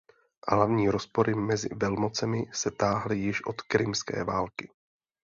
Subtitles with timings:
[0.49, 4.69] Hlavní rozpory mezi velmocemi se táhly již od krymské války.